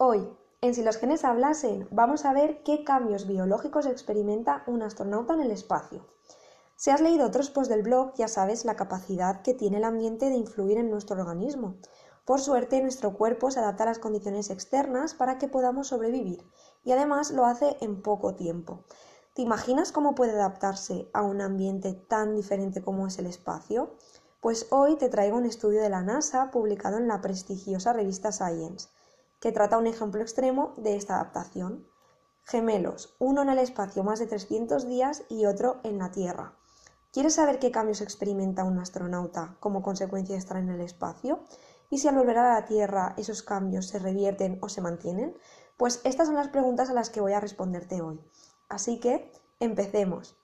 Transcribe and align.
Hoy, 0.00 0.32
en 0.60 0.74
Si 0.74 0.84
los 0.84 0.96
genes 0.96 1.24
hablasen, 1.24 1.88
vamos 1.90 2.24
a 2.24 2.32
ver 2.32 2.62
qué 2.62 2.84
cambios 2.84 3.26
biológicos 3.26 3.84
experimenta 3.84 4.62
un 4.68 4.82
astronauta 4.82 5.34
en 5.34 5.40
el 5.40 5.50
espacio. 5.50 6.06
Si 6.76 6.90
has 6.90 7.00
leído 7.00 7.26
otros 7.26 7.50
posts 7.50 7.68
del 7.68 7.82
blog, 7.82 8.14
ya 8.14 8.28
sabes 8.28 8.64
la 8.64 8.76
capacidad 8.76 9.42
que 9.42 9.54
tiene 9.54 9.78
el 9.78 9.84
ambiente 9.84 10.30
de 10.30 10.36
influir 10.36 10.78
en 10.78 10.88
nuestro 10.88 11.20
organismo. 11.20 11.78
Por 12.24 12.38
suerte, 12.40 12.80
nuestro 12.80 13.14
cuerpo 13.14 13.50
se 13.50 13.58
adapta 13.58 13.82
a 13.82 13.86
las 13.86 13.98
condiciones 13.98 14.50
externas 14.50 15.14
para 15.14 15.36
que 15.36 15.48
podamos 15.48 15.88
sobrevivir 15.88 16.48
y 16.84 16.92
además 16.92 17.32
lo 17.32 17.44
hace 17.44 17.76
en 17.80 18.00
poco 18.00 18.36
tiempo. 18.36 18.84
¿Te 19.34 19.42
imaginas 19.42 19.90
cómo 19.90 20.14
puede 20.14 20.30
adaptarse 20.30 21.10
a 21.12 21.22
un 21.22 21.40
ambiente 21.40 21.94
tan 21.94 22.36
diferente 22.36 22.82
como 22.82 23.08
es 23.08 23.18
el 23.18 23.26
espacio? 23.26 23.96
Pues 24.40 24.68
hoy 24.70 24.94
te 24.94 25.08
traigo 25.08 25.36
un 25.36 25.46
estudio 25.46 25.82
de 25.82 25.90
la 25.90 26.02
NASA 26.02 26.52
publicado 26.52 26.98
en 26.98 27.08
la 27.08 27.20
prestigiosa 27.20 27.92
revista 27.92 28.30
Science 28.30 28.90
que 29.40 29.52
trata 29.52 29.78
un 29.78 29.86
ejemplo 29.86 30.20
extremo 30.22 30.74
de 30.76 30.96
esta 30.96 31.16
adaptación. 31.16 31.86
Gemelos, 32.44 33.14
uno 33.18 33.42
en 33.42 33.50
el 33.50 33.58
espacio 33.58 34.04
más 34.04 34.18
de 34.18 34.26
300 34.26 34.88
días 34.88 35.24
y 35.28 35.46
otro 35.46 35.80
en 35.84 35.98
la 35.98 36.10
Tierra. 36.10 36.54
¿Quieres 37.12 37.34
saber 37.34 37.58
qué 37.58 37.70
cambios 37.70 38.00
experimenta 38.00 38.64
un 38.64 38.78
astronauta 38.78 39.56
como 39.60 39.82
consecuencia 39.82 40.34
de 40.34 40.40
estar 40.40 40.56
en 40.56 40.68
el 40.68 40.80
espacio? 40.80 41.40
¿Y 41.90 41.98
si 41.98 42.08
al 42.08 42.16
volver 42.16 42.38
a 42.38 42.54
la 42.54 42.64
Tierra 42.66 43.14
esos 43.16 43.42
cambios 43.42 43.86
se 43.86 43.98
revierten 43.98 44.58
o 44.60 44.68
se 44.68 44.80
mantienen? 44.80 45.36
Pues 45.76 46.00
estas 46.04 46.26
son 46.26 46.36
las 46.36 46.48
preguntas 46.48 46.90
a 46.90 46.94
las 46.94 47.10
que 47.10 47.20
voy 47.20 47.32
a 47.32 47.40
responderte 47.40 48.02
hoy. 48.02 48.20
Así 48.68 49.00
que, 49.00 49.32
empecemos. 49.60 50.36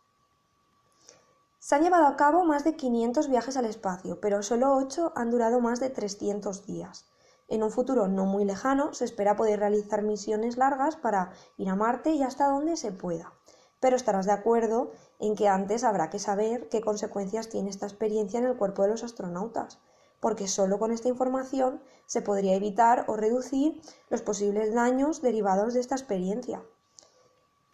Se 1.58 1.74
han 1.74 1.83
llevado 1.83 2.06
a 2.06 2.16
cabo 2.16 2.45
más 2.45 2.64
de 2.64 2.77
500 2.77 3.28
viajes 3.28 3.56
al 3.56 3.64
espacio, 3.64 4.20
pero 4.20 4.42
solo 4.42 4.74
8 4.77 5.12
han 5.16 5.30
durado 5.30 5.61
más 5.61 5.80
de 5.80 5.91
300 5.91 6.66
días. 6.66 7.06
En 7.48 7.62
un 7.62 7.71
futuro 7.71 8.09
no 8.09 8.25
muy 8.25 8.45
lejano 8.45 8.95
se 8.95 9.05
espera 9.05 9.37
poder 9.37 9.61
realizar 9.61 10.03
misiones 10.03 10.57
largas 10.57 10.97
para 10.97 11.33
ir 11.57 11.69
a 11.69 11.77
Marte 11.77 12.11
y 12.12 12.23
hasta 12.23 12.48
donde 12.48 12.77
se 12.77 12.91
pueda. 12.91 13.33
Pero 13.81 13.97
estarás 13.97 14.27
de 14.27 14.33
acuerdo 14.33 14.92
en 15.19 15.36
que 15.36 15.48
antes 15.48 15.84
habrá 15.84 16.09
que 16.09 16.19
saber 16.19 16.69
qué 16.69 16.81
consecuencias 16.81 17.51
tiene 17.51 17.69
esta 17.69 17.86
experiencia 17.86 18.39
en 18.39 18.47
el 18.47 18.56
cuerpo 18.56 18.83
de 18.83 18.89
los 18.89 19.05
astronautas, 19.05 19.78
porque 20.20 20.48
solo 20.48 20.78
con 20.78 20.91
esta 20.91 21.09
información 21.09 21.83
se 22.06 22.23
podría 22.23 22.55
evitar 22.55 23.05
o 23.09 23.17
reducir 23.17 23.83
los 24.08 24.23
posibles 24.23 24.73
daños 24.73 25.20
derivados 25.20 25.75
de 25.75 25.81
esta 25.81 25.97
experiencia. 25.97 26.62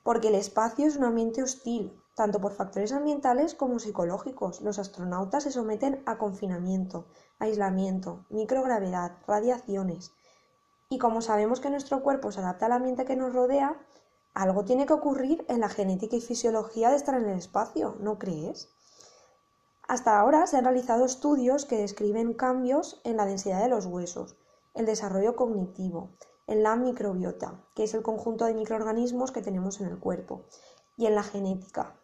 Porque 0.02 0.28
el 0.28 0.34
espacio 0.34 0.88
es 0.88 0.96
un 0.96 1.04
ambiente 1.04 1.44
hostil, 1.44 1.96
tanto 2.20 2.38
por 2.38 2.52
factores 2.52 2.92
ambientales 2.92 3.54
como 3.54 3.78
psicológicos. 3.78 4.60
Los 4.60 4.78
astronautas 4.78 5.44
se 5.44 5.50
someten 5.50 6.02
a 6.04 6.18
confinamiento, 6.18 7.06
aislamiento, 7.38 8.26
microgravedad, 8.28 9.12
radiaciones. 9.26 10.12
Y 10.90 10.98
como 10.98 11.22
sabemos 11.22 11.60
que 11.60 11.70
nuestro 11.70 12.02
cuerpo 12.02 12.30
se 12.30 12.40
adapta 12.40 12.66
al 12.66 12.72
ambiente 12.72 13.06
que 13.06 13.16
nos 13.16 13.32
rodea, 13.32 13.80
algo 14.34 14.66
tiene 14.66 14.84
que 14.84 14.92
ocurrir 14.92 15.46
en 15.48 15.60
la 15.60 15.70
genética 15.70 16.14
y 16.14 16.20
fisiología 16.20 16.90
de 16.90 16.96
estar 16.96 17.14
en 17.14 17.26
el 17.26 17.38
espacio, 17.38 17.96
¿no 18.00 18.18
crees? 18.18 18.68
Hasta 19.88 20.20
ahora 20.20 20.46
se 20.46 20.58
han 20.58 20.64
realizado 20.64 21.06
estudios 21.06 21.64
que 21.64 21.78
describen 21.78 22.34
cambios 22.34 23.00
en 23.04 23.16
la 23.16 23.24
densidad 23.24 23.62
de 23.62 23.70
los 23.70 23.86
huesos, 23.86 24.36
el 24.74 24.84
desarrollo 24.84 25.36
cognitivo, 25.36 26.10
en 26.46 26.62
la 26.64 26.76
microbiota, 26.76 27.64
que 27.74 27.84
es 27.84 27.94
el 27.94 28.02
conjunto 28.02 28.44
de 28.44 28.52
microorganismos 28.52 29.32
que 29.32 29.40
tenemos 29.40 29.80
en 29.80 29.86
el 29.86 29.98
cuerpo, 29.98 30.44
y 30.98 31.06
en 31.06 31.14
la 31.14 31.22
genética, 31.22 31.96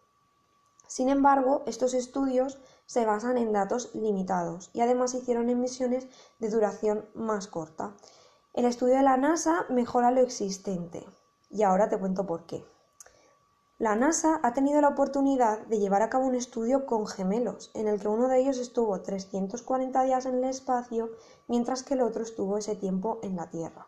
sin 0.86 1.08
embargo, 1.08 1.62
estos 1.66 1.94
estudios 1.94 2.58
se 2.86 3.04
basan 3.04 3.38
en 3.38 3.52
datos 3.52 3.94
limitados 3.94 4.70
y 4.72 4.80
además 4.80 5.10
se 5.10 5.18
hicieron 5.18 5.50
en 5.50 5.60
misiones 5.60 6.06
de 6.38 6.50
duración 6.50 7.08
más 7.14 7.48
corta. 7.48 7.94
El 8.54 8.64
estudio 8.64 8.96
de 8.96 9.02
la 9.02 9.16
NASA 9.16 9.66
mejora 9.68 10.10
lo 10.10 10.20
existente 10.20 11.04
y 11.50 11.62
ahora 11.62 11.88
te 11.88 11.98
cuento 11.98 12.26
por 12.26 12.46
qué. 12.46 12.64
La 13.78 13.94
NASA 13.94 14.40
ha 14.42 14.54
tenido 14.54 14.80
la 14.80 14.88
oportunidad 14.88 15.66
de 15.66 15.78
llevar 15.78 16.00
a 16.00 16.08
cabo 16.08 16.24
un 16.24 16.34
estudio 16.34 16.86
con 16.86 17.06
gemelos, 17.06 17.70
en 17.74 17.88
el 17.88 18.00
que 18.00 18.08
uno 18.08 18.26
de 18.26 18.38
ellos 18.40 18.56
estuvo 18.56 19.02
340 19.02 20.02
días 20.04 20.24
en 20.24 20.36
el 20.36 20.44
espacio, 20.44 21.10
mientras 21.46 21.82
que 21.82 21.92
el 21.92 22.00
otro 22.00 22.22
estuvo 22.22 22.56
ese 22.56 22.74
tiempo 22.74 23.18
en 23.22 23.36
la 23.36 23.50
Tierra. 23.50 23.86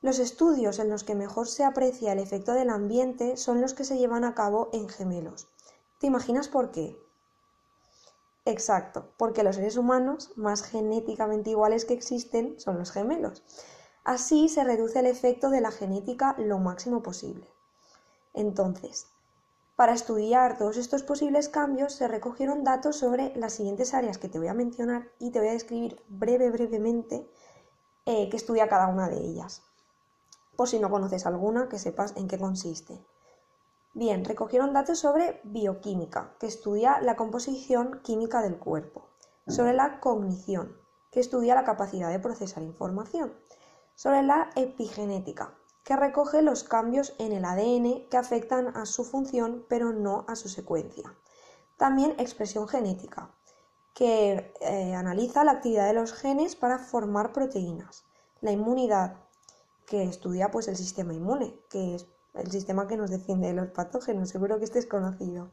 Los 0.00 0.20
estudios 0.20 0.78
en 0.78 0.90
los 0.90 1.02
que 1.02 1.16
mejor 1.16 1.48
se 1.48 1.64
aprecia 1.64 2.12
el 2.12 2.20
efecto 2.20 2.52
del 2.52 2.70
ambiente 2.70 3.36
son 3.36 3.60
los 3.60 3.74
que 3.74 3.82
se 3.82 3.98
llevan 3.98 4.22
a 4.22 4.36
cabo 4.36 4.68
en 4.72 4.88
gemelos, 4.88 5.48
¿Te 5.98 6.06
imaginas 6.06 6.48
por 6.48 6.70
qué? 6.70 6.96
Exacto, 8.44 9.12
porque 9.16 9.42
los 9.42 9.56
seres 9.56 9.76
humanos 9.76 10.32
más 10.36 10.62
genéticamente 10.62 11.50
iguales 11.50 11.84
que 11.84 11.94
existen 11.94 12.58
son 12.58 12.78
los 12.78 12.92
gemelos. 12.92 13.42
Así 14.04 14.48
se 14.48 14.64
reduce 14.64 15.00
el 15.00 15.06
efecto 15.06 15.50
de 15.50 15.60
la 15.60 15.70
genética 15.70 16.34
lo 16.38 16.58
máximo 16.58 17.02
posible. 17.02 17.46
Entonces, 18.32 19.08
para 19.74 19.92
estudiar 19.92 20.56
todos 20.56 20.76
estos 20.76 21.02
posibles 21.02 21.48
cambios 21.48 21.92
se 21.94 22.08
recogieron 22.08 22.64
datos 22.64 22.96
sobre 22.96 23.34
las 23.36 23.54
siguientes 23.54 23.92
áreas 23.92 24.18
que 24.18 24.28
te 24.28 24.38
voy 24.38 24.48
a 24.48 24.54
mencionar 24.54 25.08
y 25.18 25.30
te 25.30 25.40
voy 25.40 25.48
a 25.48 25.52
describir 25.52 26.00
breve, 26.08 26.50
brevemente 26.50 27.28
eh, 28.06 28.28
qué 28.30 28.36
estudia 28.36 28.68
cada 28.68 28.86
una 28.86 29.08
de 29.08 29.18
ellas. 29.18 29.62
Por 30.56 30.68
si 30.68 30.78
no 30.78 30.90
conoces 30.90 31.26
alguna, 31.26 31.68
que 31.68 31.78
sepas 31.78 32.14
en 32.16 32.28
qué 32.28 32.38
consiste. 32.38 33.04
Bien, 33.98 34.24
recogieron 34.24 34.72
datos 34.72 35.00
sobre 35.00 35.40
bioquímica, 35.42 36.32
que 36.38 36.46
estudia 36.46 37.00
la 37.00 37.16
composición 37.16 38.00
química 38.04 38.42
del 38.42 38.56
cuerpo, 38.56 39.08
sobre 39.48 39.72
la 39.72 39.98
cognición, 39.98 40.76
que 41.10 41.18
estudia 41.18 41.56
la 41.56 41.64
capacidad 41.64 42.08
de 42.08 42.20
procesar 42.20 42.62
información, 42.62 43.34
sobre 43.96 44.22
la 44.22 44.50
epigenética, 44.54 45.52
que 45.82 45.96
recoge 45.96 46.42
los 46.42 46.62
cambios 46.62 47.16
en 47.18 47.32
el 47.32 47.44
ADN 47.44 48.08
que 48.08 48.16
afectan 48.16 48.68
a 48.76 48.86
su 48.86 49.02
función 49.02 49.66
pero 49.68 49.92
no 49.92 50.24
a 50.28 50.36
su 50.36 50.48
secuencia. 50.48 51.12
También 51.76 52.14
expresión 52.20 52.68
genética, 52.68 53.34
que 53.94 54.54
eh, 54.60 54.94
analiza 54.94 55.42
la 55.42 55.50
actividad 55.50 55.88
de 55.88 55.94
los 55.94 56.12
genes 56.12 56.54
para 56.54 56.78
formar 56.78 57.32
proteínas. 57.32 58.04
La 58.42 58.52
inmunidad, 58.52 59.16
que 59.86 60.04
estudia 60.04 60.52
pues, 60.52 60.68
el 60.68 60.76
sistema 60.76 61.14
inmune, 61.14 61.58
que 61.68 61.96
es 61.96 62.06
el 62.34 62.50
sistema 62.50 62.86
que 62.86 62.96
nos 62.96 63.10
defiende 63.10 63.48
de 63.48 63.54
los 63.54 63.68
patógenos, 63.68 64.28
seguro 64.28 64.58
que 64.58 64.64
este 64.64 64.78
es 64.78 64.86
conocido. 64.86 65.50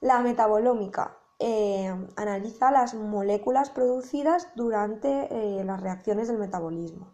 La 0.00 0.20
metabolómica 0.20 1.18
eh, 1.40 1.94
analiza 2.16 2.70
las 2.70 2.94
moléculas 2.94 3.70
producidas 3.70 4.48
durante 4.54 5.28
eh, 5.30 5.64
las 5.64 5.80
reacciones 5.80 6.28
del 6.28 6.38
metabolismo. 6.38 7.12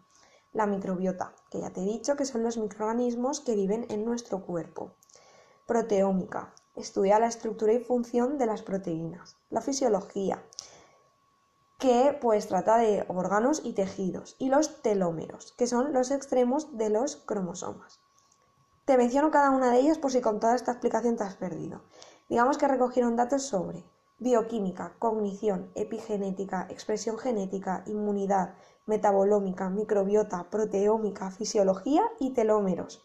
La 0.53 0.65
microbiota, 0.65 1.33
que 1.49 1.61
ya 1.61 1.71
te 1.71 1.81
he 1.81 1.85
dicho 1.85 2.15
que 2.15 2.25
son 2.25 2.43
los 2.43 2.57
microorganismos 2.57 3.41
que 3.41 3.55
viven 3.55 3.85
en 3.89 4.05
nuestro 4.05 4.45
cuerpo. 4.45 4.95
Proteómica, 5.67 6.53
estudia 6.75 7.19
la 7.19 7.27
estructura 7.27 7.73
y 7.73 7.79
función 7.79 8.37
de 8.37 8.45
las 8.45 8.61
proteínas. 8.61 9.37
La 9.49 9.61
fisiología, 9.61 10.43
que 11.77 12.17
pues 12.21 12.47
trata 12.47 12.77
de 12.77 13.05
órganos 13.09 13.61
y 13.63 13.73
tejidos. 13.73 14.35
Y 14.39 14.49
los 14.49 14.81
telómeros, 14.81 15.53
que 15.53 15.67
son 15.67 15.93
los 15.93 16.11
extremos 16.11 16.77
de 16.77 16.89
los 16.89 17.17
cromosomas. 17.17 17.99
Te 18.85 18.97
menciono 18.97 19.31
cada 19.31 19.49
una 19.49 19.71
de 19.71 19.79
ellas 19.79 19.97
por 19.97 20.11
si 20.11 20.21
con 20.21 20.39
toda 20.39 20.53
esta 20.53 20.71
explicación 20.71 21.17
te 21.17 21.23
has 21.23 21.35
perdido. 21.35 21.81
Digamos 22.29 22.59
que 22.59 22.67
recogieron 22.67 23.15
datos 23.15 23.41
sobre 23.41 23.83
bioquímica, 24.19 24.93
cognición, 24.99 25.71
epigenética, 25.73 26.67
expresión 26.69 27.17
genética, 27.17 27.83
inmunidad, 27.87 28.53
metabolómica, 28.85 29.69
microbiota, 29.69 30.51
proteómica, 30.51 31.31
fisiología 31.31 32.03
y 32.19 32.33
telómeros. 32.33 33.03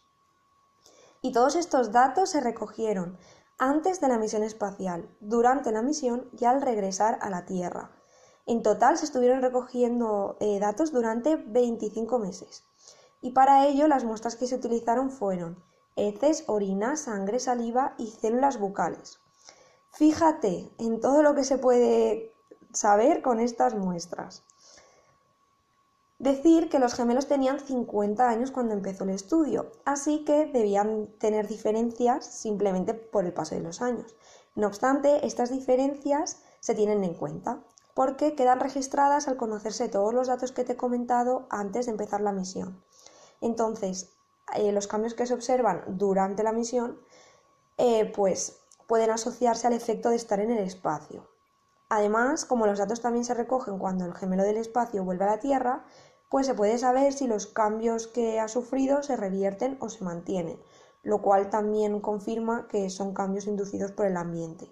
Y 1.22 1.32
todos 1.32 1.56
estos 1.56 1.92
datos 1.92 2.28
se 2.28 2.42
recogieron 2.42 3.16
antes 3.58 4.02
de 4.02 4.08
la 4.08 4.18
misión 4.18 4.42
espacial, 4.42 5.08
durante 5.20 5.72
la 5.72 5.80
misión 5.80 6.28
y 6.38 6.44
al 6.44 6.60
regresar 6.60 7.18
a 7.22 7.30
la 7.30 7.46
Tierra. 7.46 7.90
En 8.44 8.62
total 8.62 8.98
se 8.98 9.06
estuvieron 9.06 9.40
recogiendo 9.40 10.36
eh, 10.40 10.60
datos 10.60 10.92
durante 10.92 11.36
25 11.36 12.18
meses. 12.18 12.64
Y 13.22 13.32
para 13.32 13.66
ello 13.66 13.88
las 13.88 14.04
muestras 14.04 14.36
que 14.36 14.46
se 14.46 14.56
utilizaron 14.56 15.10
fueron 15.10 15.69
heces, 15.96 16.44
orina, 16.46 16.96
sangre, 16.96 17.38
saliva 17.38 17.94
y 17.98 18.08
células 18.08 18.58
bucales. 18.58 19.20
Fíjate 19.90 20.70
en 20.78 21.00
todo 21.00 21.22
lo 21.22 21.34
que 21.34 21.44
se 21.44 21.58
puede 21.58 22.32
saber 22.72 23.22
con 23.22 23.40
estas 23.40 23.74
muestras. 23.74 24.44
Decir 26.18 26.68
que 26.68 26.78
los 26.78 26.94
gemelos 26.94 27.28
tenían 27.28 27.60
50 27.60 28.28
años 28.28 28.50
cuando 28.50 28.74
empezó 28.74 29.04
el 29.04 29.10
estudio, 29.10 29.72
así 29.86 30.24
que 30.24 30.46
debían 30.46 31.08
tener 31.18 31.48
diferencias 31.48 32.26
simplemente 32.26 32.92
por 32.92 33.24
el 33.24 33.32
paso 33.32 33.54
de 33.54 33.62
los 33.62 33.80
años. 33.80 34.14
No 34.54 34.66
obstante, 34.66 35.26
estas 35.26 35.50
diferencias 35.50 36.42
se 36.60 36.74
tienen 36.74 37.04
en 37.04 37.14
cuenta 37.14 37.64
porque 37.94 38.34
quedan 38.34 38.60
registradas 38.60 39.28
al 39.28 39.36
conocerse 39.36 39.88
todos 39.88 40.12
los 40.12 40.28
datos 40.28 40.52
que 40.52 40.64
te 40.64 40.74
he 40.74 40.76
comentado 40.76 41.46
antes 41.50 41.86
de 41.86 41.92
empezar 41.92 42.20
la 42.20 42.32
misión. 42.32 42.82
Entonces, 43.40 44.10
eh, 44.54 44.72
los 44.72 44.86
cambios 44.86 45.14
que 45.14 45.26
se 45.26 45.34
observan 45.34 45.84
durante 45.86 46.42
la 46.42 46.52
misión, 46.52 47.00
eh, 47.78 48.10
pues 48.14 48.60
pueden 48.86 49.10
asociarse 49.10 49.66
al 49.66 49.72
efecto 49.72 50.10
de 50.10 50.16
estar 50.16 50.40
en 50.40 50.50
el 50.50 50.58
espacio. 50.58 51.28
Además, 51.88 52.44
como 52.44 52.66
los 52.66 52.78
datos 52.78 53.00
también 53.00 53.24
se 53.24 53.34
recogen 53.34 53.78
cuando 53.78 54.04
el 54.04 54.14
gemelo 54.14 54.44
del 54.44 54.56
espacio 54.56 55.04
vuelve 55.04 55.24
a 55.24 55.30
la 55.30 55.40
Tierra, 55.40 55.84
pues 56.30 56.46
se 56.46 56.54
puede 56.54 56.78
saber 56.78 57.12
si 57.12 57.26
los 57.26 57.46
cambios 57.46 58.06
que 58.06 58.38
ha 58.38 58.46
sufrido 58.46 59.02
se 59.02 59.16
revierten 59.16 59.76
o 59.80 59.88
se 59.88 60.04
mantienen, 60.04 60.60
lo 61.02 61.20
cual 61.20 61.50
también 61.50 62.00
confirma 62.00 62.68
que 62.68 62.90
son 62.90 63.14
cambios 63.14 63.46
inducidos 63.46 63.90
por 63.92 64.06
el 64.06 64.16
ambiente. 64.16 64.70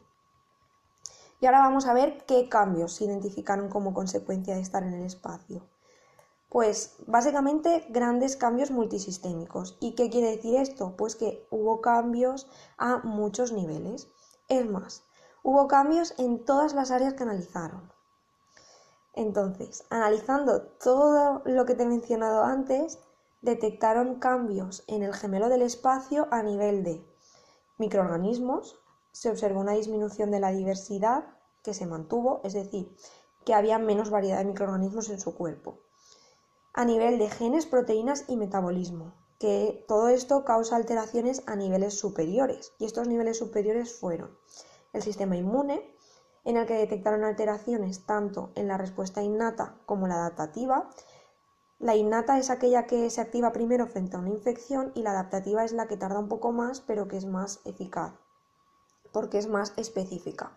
Y 1.41 1.47
ahora 1.47 1.61
vamos 1.61 1.87
a 1.87 1.95
ver 1.95 2.25
qué 2.27 2.49
cambios 2.49 2.93
se 2.95 3.05
identificaron 3.05 3.69
como 3.69 3.95
consecuencia 3.95 4.55
de 4.55 4.61
estar 4.61 4.83
en 4.83 4.95
el 4.95 5.05
espacio. 5.05 5.69
Pues 6.51 6.97
básicamente 7.07 7.87
grandes 7.91 8.37
cambios 8.37 8.71
multisistémicos. 8.71 9.77
¿Y 9.81 9.95
qué 9.95 10.09
quiere 10.09 10.31
decir 10.31 10.57
esto? 10.57 10.95
Pues 10.97 11.15
que 11.15 11.47
hubo 11.51 11.83
cambios 11.83 12.49
a 12.79 12.99
muchos 12.99 13.53
niveles. 13.53 14.09
Es 14.49 14.65
más, 14.69 15.05
hubo 15.43 15.69
cambios 15.69 16.15
en 16.19 16.45
todas 16.45 16.75
las 16.75 16.91
áreas 16.91 17.15
que 17.15 17.25
analizaron. 17.25 17.93
Entonces, 19.13 19.85
analizando 19.91 20.63
todo 20.63 21.43
lo 21.45 21.67
que 21.67 21.75
te 21.75 21.83
he 21.83 21.87
mencionado 21.87 22.45
antes, 22.45 22.99
detectaron 23.43 24.19
cambios 24.19 24.85
en 24.87 25.03
el 25.03 25.13
gemelo 25.13 25.49
del 25.49 25.63
espacio 25.63 26.29
a 26.31 26.43
nivel 26.43 26.83
de 26.83 27.05
microorganismos, 27.77 28.79
se 29.13 29.29
observó 29.29 29.61
una 29.61 29.73
disminución 29.73 30.31
de 30.31 30.41
la 30.41 30.53
diversidad 30.53 31.25
que 31.63 31.75
se 31.75 31.87
mantuvo, 31.87 32.41
es 32.45 32.55
decir, 32.55 32.97
que 33.45 33.55
había 33.55 33.79
menos 33.79 34.11
variedad 34.11 34.39
de 34.39 34.45
microorganismos 34.45 35.09
en 35.11 35.21
su 35.21 35.35
cuerpo. 35.35 35.81
A 36.79 36.85
nivel 36.85 37.19
de 37.19 37.29
genes, 37.29 37.67
proteínas 37.67 38.25
y 38.29 38.37
metabolismo, 38.37 39.13
que 39.41 39.85
todo 39.89 40.07
esto 40.11 40.45
causa 40.45 40.77
alteraciones 40.77 41.43
a 41.47 41.57
niveles 41.57 41.99
superiores. 41.99 42.73
Y 42.79 42.85
estos 42.85 43.09
niveles 43.09 43.39
superiores 43.39 43.99
fueron 43.99 44.39
el 44.93 45.03
sistema 45.03 45.37
inmune, 45.37 45.83
en 46.45 46.57
el 46.57 46.67
que 46.67 46.75
detectaron 46.75 47.25
alteraciones 47.25 48.07
tanto 48.07 48.53
en 48.55 48.69
la 48.69 48.79
respuesta 48.79 49.25
innata 49.25 49.75
como 49.87 50.07
la 50.07 50.15
adaptativa. 50.15 50.89
La 51.81 51.97
innata 51.97 52.39
es 52.39 52.49
aquella 52.49 52.87
que 52.87 53.11
se 53.11 53.23
activa 53.23 53.51
primero 53.51 53.89
frente 53.89 54.15
a 54.15 54.21
una 54.21 54.31
infección 54.31 54.93
y 54.95 55.03
la 55.03 55.11
adaptativa 55.11 55.65
es 55.65 55.73
la 55.73 55.89
que 55.89 55.97
tarda 55.97 56.21
un 56.21 56.29
poco 56.29 56.53
más 56.53 56.81
pero 56.81 57.09
que 57.09 57.17
es 57.17 57.27
más 57.27 57.59
eficaz 57.65 58.13
porque 59.11 59.39
es 59.39 59.49
más 59.49 59.73
específica. 59.77 60.57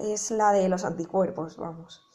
Es 0.00 0.30
la 0.30 0.52
de 0.52 0.70
los 0.70 0.86
anticuerpos, 0.86 1.58
vamos. 1.58 2.08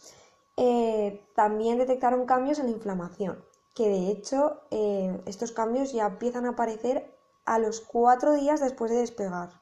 Eh, 0.61 1.25
también 1.35 1.77
detectaron 1.77 2.25
cambios 2.25 2.59
en 2.59 2.65
la 2.65 2.73
inflamación, 2.73 3.41
que 3.73 3.87
de 3.87 4.09
hecho 4.09 4.59
eh, 4.71 5.21
estos 5.25 5.53
cambios 5.53 5.93
ya 5.93 6.07
empiezan 6.07 6.45
a 6.45 6.49
aparecer 6.49 7.15
a 7.45 7.59
los 7.59 7.79
cuatro 7.79 8.33
días 8.33 8.59
después 8.59 8.91
de 8.91 8.97
despegar 8.97 9.61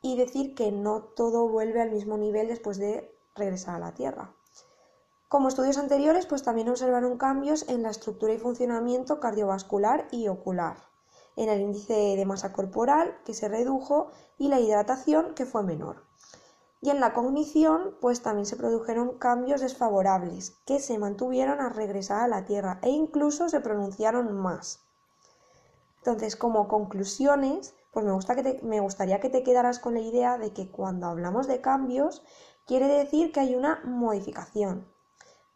y 0.00 0.16
decir 0.16 0.54
que 0.54 0.72
no 0.72 1.02
todo 1.02 1.50
vuelve 1.50 1.82
al 1.82 1.90
mismo 1.90 2.16
nivel 2.16 2.48
después 2.48 2.78
de 2.78 3.14
regresar 3.34 3.74
a 3.74 3.78
la 3.78 3.92
Tierra. 3.92 4.34
Como 5.28 5.48
estudios 5.48 5.76
anteriores, 5.76 6.24
pues 6.24 6.42
también 6.42 6.70
observaron 6.70 7.18
cambios 7.18 7.68
en 7.68 7.82
la 7.82 7.90
estructura 7.90 8.32
y 8.32 8.38
funcionamiento 8.38 9.20
cardiovascular 9.20 10.08
y 10.12 10.28
ocular, 10.28 10.78
en 11.36 11.50
el 11.50 11.60
índice 11.60 12.16
de 12.16 12.24
masa 12.24 12.54
corporal, 12.54 13.18
que 13.26 13.34
se 13.34 13.48
redujo, 13.48 14.10
y 14.38 14.48
la 14.48 14.60
hidratación, 14.60 15.34
que 15.34 15.44
fue 15.44 15.62
menor. 15.62 16.10
Y 16.84 16.90
en 16.90 16.98
la 16.98 17.12
cognición, 17.12 17.96
pues 18.00 18.22
también 18.22 18.44
se 18.44 18.56
produjeron 18.56 19.16
cambios 19.16 19.60
desfavorables, 19.60 20.56
que 20.66 20.80
se 20.80 20.98
mantuvieron 20.98 21.60
al 21.60 21.74
regresar 21.74 22.22
a 22.22 22.28
la 22.28 22.44
Tierra 22.44 22.80
e 22.82 22.90
incluso 22.90 23.48
se 23.48 23.60
pronunciaron 23.60 24.32
más. 24.32 24.80
Entonces, 25.98 26.34
como 26.34 26.66
conclusiones, 26.66 27.76
pues 27.92 28.04
me, 28.04 28.10
gusta 28.10 28.34
que 28.34 28.58
me 28.64 28.80
gustaría 28.80 29.20
que 29.20 29.30
te 29.30 29.44
quedaras 29.44 29.78
con 29.78 29.94
la 29.94 30.00
idea 30.00 30.38
de 30.38 30.52
que 30.52 30.72
cuando 30.72 31.06
hablamos 31.06 31.46
de 31.46 31.60
cambios, 31.60 32.24
quiere 32.66 32.88
decir 32.88 33.30
que 33.30 33.38
hay 33.38 33.54
una 33.54 33.80
modificación. 33.84 34.92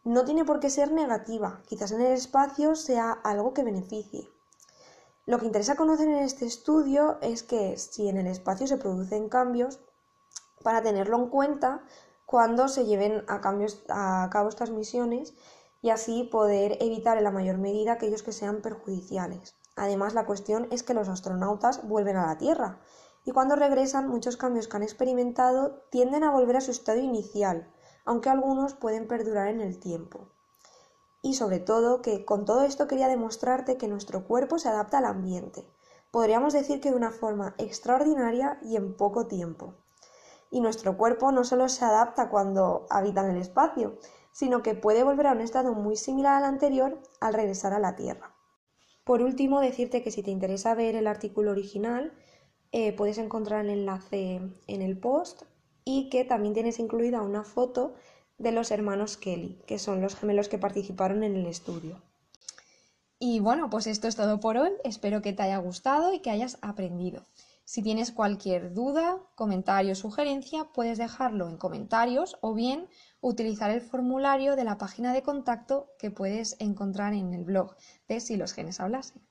No 0.05 0.23
tiene 0.23 0.45
por 0.45 0.61
qué 0.61 0.69
ser 0.69 0.93
negativa, 0.93 1.61
quizás 1.65 1.91
en 1.91 1.99
el 1.99 2.13
espacio 2.13 2.75
sea 2.75 3.11
algo 3.11 3.53
que 3.53 3.65
beneficie. 3.65 4.29
Lo 5.25 5.39
que 5.39 5.45
interesa 5.45 5.75
conocer 5.75 6.07
en 6.07 6.19
este 6.19 6.45
estudio 6.45 7.17
es 7.19 7.43
que 7.43 7.75
si 7.75 8.07
en 8.07 8.15
el 8.15 8.27
espacio 8.27 8.65
se 8.65 8.77
producen 8.77 9.27
cambios, 9.27 9.81
para 10.67 10.81
tenerlo 10.81 11.15
en 11.15 11.29
cuenta 11.29 11.81
cuando 12.25 12.67
se 12.67 12.83
lleven 12.83 13.23
a, 13.29 13.35
a 14.25 14.29
cabo 14.29 14.49
estas 14.49 14.69
misiones 14.69 15.33
y 15.81 15.91
así 15.91 16.23
poder 16.29 16.75
evitar 16.81 17.17
en 17.17 17.23
la 17.23 17.31
mayor 17.31 17.57
medida 17.57 17.93
aquellos 17.93 18.21
que 18.21 18.33
sean 18.33 18.61
perjudiciales. 18.61 19.55
Además, 19.77 20.13
la 20.13 20.25
cuestión 20.25 20.67
es 20.69 20.83
que 20.83 20.93
los 20.93 21.07
astronautas 21.07 21.87
vuelven 21.87 22.17
a 22.17 22.27
la 22.27 22.37
Tierra 22.37 22.81
y 23.23 23.31
cuando 23.31 23.55
regresan 23.55 24.09
muchos 24.09 24.35
cambios 24.35 24.67
que 24.67 24.75
han 24.75 24.83
experimentado 24.83 25.83
tienden 25.89 26.25
a 26.25 26.31
volver 26.31 26.57
a 26.57 26.61
su 26.61 26.71
estado 26.71 26.99
inicial, 26.99 27.71
aunque 28.03 28.29
algunos 28.29 28.73
pueden 28.73 29.07
perdurar 29.07 29.47
en 29.47 29.61
el 29.61 29.79
tiempo. 29.79 30.27
Y 31.21 31.35
sobre 31.35 31.59
todo 31.59 32.01
que 32.01 32.25
con 32.25 32.43
todo 32.43 32.63
esto 32.63 32.89
quería 32.89 33.07
demostrarte 33.07 33.77
que 33.77 33.87
nuestro 33.87 34.27
cuerpo 34.27 34.59
se 34.59 34.67
adapta 34.67 34.97
al 34.97 35.05
ambiente, 35.05 35.65
podríamos 36.11 36.51
decir 36.51 36.81
que 36.81 36.89
de 36.89 36.97
una 36.97 37.11
forma 37.11 37.55
extraordinaria 37.57 38.59
y 38.61 38.75
en 38.75 38.97
poco 38.97 39.27
tiempo. 39.27 39.75
Y 40.51 40.61
nuestro 40.61 40.97
cuerpo 40.97 41.31
no 41.31 41.43
solo 41.43 41.69
se 41.69 41.85
adapta 41.85 42.29
cuando 42.29 42.85
habita 42.89 43.21
en 43.21 43.35
el 43.35 43.41
espacio, 43.41 43.97
sino 44.31 44.61
que 44.61 44.75
puede 44.75 45.03
volver 45.03 45.27
a 45.27 45.31
un 45.31 45.41
estado 45.41 45.73
muy 45.73 45.95
similar 45.95 46.35
al 46.35 46.45
anterior 46.45 47.01
al 47.19 47.33
regresar 47.33 47.73
a 47.73 47.79
la 47.79 47.95
Tierra. 47.95 48.35
Por 49.03 49.21
último, 49.21 49.61
decirte 49.61 50.03
que 50.03 50.11
si 50.11 50.21
te 50.21 50.31
interesa 50.31 50.75
ver 50.75 50.95
el 50.95 51.07
artículo 51.07 51.51
original, 51.51 52.13
eh, 52.71 52.93
puedes 52.93 53.17
encontrar 53.17 53.65
el 53.65 53.71
enlace 53.71 54.41
en 54.67 54.81
el 54.81 54.99
post 54.99 55.43
y 55.85 56.09
que 56.09 56.25
también 56.25 56.53
tienes 56.53 56.79
incluida 56.79 57.21
una 57.21 57.43
foto 57.43 57.95
de 58.37 58.51
los 58.51 58.71
hermanos 58.71 59.17
Kelly, 59.17 59.61
que 59.65 59.79
son 59.79 60.01
los 60.01 60.15
gemelos 60.15 60.49
que 60.49 60.57
participaron 60.57 61.23
en 61.23 61.35
el 61.35 61.47
estudio. 61.47 62.01
Y 63.19 63.39
bueno, 63.39 63.69
pues 63.69 63.87
esto 63.87 64.07
es 64.07 64.15
todo 64.15 64.39
por 64.39 64.57
hoy. 64.57 64.71
Espero 64.83 65.21
que 65.21 65.33
te 65.33 65.43
haya 65.43 65.57
gustado 65.57 66.13
y 66.13 66.19
que 66.19 66.29
hayas 66.29 66.59
aprendido. 66.61 67.23
Si 67.69 67.81
tienes 67.81 68.13
cualquier 68.13 68.73
duda, 68.73 69.17
comentario 69.35 69.91
o 69.91 69.95
sugerencia, 69.95 70.71
puedes 70.73 70.97
dejarlo 70.97 71.49
en 71.49 71.57
comentarios 71.57 72.37
o 72.39 72.53
bien 72.53 72.87
utilizar 73.19 73.71
el 73.71 73.81
formulario 73.81 74.55
de 74.55 74.63
la 74.63 74.77
página 74.77 75.11
de 75.11 75.21
contacto 75.21 75.89
que 75.99 76.09
puedes 76.09 76.55
encontrar 76.59 77.13
en 77.13 77.33
el 77.33 77.43
blog 77.43 77.75
de 78.07 78.21
Si 78.21 78.37
los 78.37 78.53
genes 78.53 78.79
hablasen. 78.79 79.21